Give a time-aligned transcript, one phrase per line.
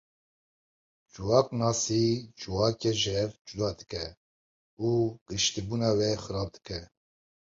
[1.13, 2.05] Civaknasî
[2.39, 4.05] civakê ji hev cuda dike
[4.87, 4.89] û
[5.27, 6.79] giştîbûna wê xirab dike.